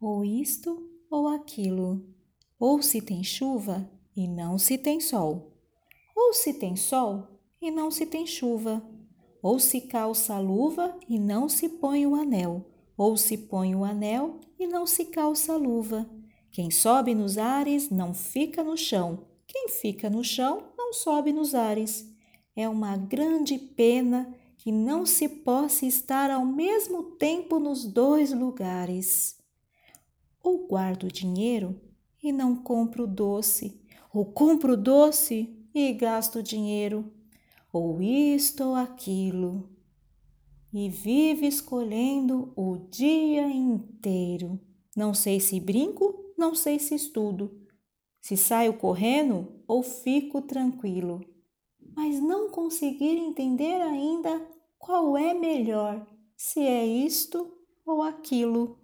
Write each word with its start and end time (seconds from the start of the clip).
ou 0.00 0.24
isto 0.24 0.88
ou 1.10 1.28
aquilo, 1.28 2.04
ou 2.58 2.80
se 2.80 3.00
tem 3.00 3.22
chuva 3.22 3.90
e 4.16 4.26
não 4.26 4.58
se 4.58 4.78
tem 4.78 5.00
sol, 5.00 5.52
ou 6.16 6.32
se 6.32 6.54
tem 6.54 6.76
sol 6.76 7.26
e 7.60 7.70
não 7.70 7.90
se 7.90 8.06
tem 8.06 8.26
chuva, 8.26 8.82
ou 9.42 9.58
se 9.58 9.82
calça 9.82 10.34
a 10.34 10.40
luva 10.40 10.96
e 11.08 11.18
não 11.18 11.48
se 11.48 11.68
põe 11.68 12.06
o 12.06 12.14
anel, 12.14 12.64
ou 12.96 13.16
se 13.16 13.36
põe 13.36 13.74
o 13.74 13.84
anel 13.84 14.38
e 14.58 14.66
não 14.66 14.86
se 14.86 15.06
calça 15.06 15.54
a 15.54 15.56
luva. 15.56 16.08
Quem 16.52 16.70
sobe 16.70 17.14
nos 17.14 17.38
ares 17.38 17.90
não 17.90 18.12
fica 18.14 18.62
no 18.62 18.76
chão, 18.76 19.26
quem 19.46 19.68
fica 19.68 20.08
no 20.08 20.22
chão 20.22 20.62
não 20.78 20.92
sobe 20.92 21.32
nos 21.32 21.56
ares. 21.56 22.08
É 22.54 22.68
uma 22.68 22.96
grande 22.96 23.58
pena 23.58 24.32
que 24.56 24.70
não 24.70 25.06
se 25.06 25.28
possa 25.28 25.86
estar 25.86 26.30
ao 26.30 26.44
mesmo 26.44 27.02
tempo 27.02 27.58
nos 27.58 27.84
dois 27.84 28.32
lugares. 28.32 29.39
Ou 30.42 30.66
guardo 30.66 31.08
dinheiro 31.08 31.80
e 32.22 32.32
não 32.32 32.56
compro 32.56 33.06
doce, 33.06 33.80
ou 34.12 34.24
compro 34.24 34.76
doce 34.76 35.56
e 35.74 35.92
gasto 35.92 36.42
dinheiro, 36.42 37.12
ou 37.72 38.02
isto 38.02 38.64
ou 38.64 38.74
aquilo, 38.74 39.70
e 40.72 40.88
vive 40.88 41.46
escolhendo 41.46 42.52
o 42.56 42.76
dia 42.90 43.48
inteiro. 43.48 44.60
Não 44.96 45.14
sei 45.14 45.40
se 45.40 45.60
brinco, 45.60 46.32
não 46.36 46.54
sei 46.54 46.78
se 46.78 46.94
estudo, 46.94 47.60
se 48.20 48.36
saio 48.36 48.74
correndo 48.74 49.62
ou 49.66 49.82
fico 49.82 50.42
tranquilo, 50.42 51.20
mas 51.94 52.20
não 52.20 52.50
conseguir 52.50 53.16
entender 53.16 53.80
ainda 53.80 54.40
qual 54.78 55.16
é 55.16 55.32
melhor, 55.34 56.06
se 56.36 56.60
é 56.60 56.86
isto 56.86 57.56
ou 57.84 58.02
aquilo. 58.02 58.79